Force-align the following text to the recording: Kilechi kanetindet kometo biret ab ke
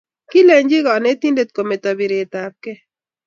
Kilechi 0.29 0.79
kanetindet 0.85 1.49
kometo 1.55 1.89
biret 1.99 2.33
ab 2.43 2.53
ke 2.63 2.73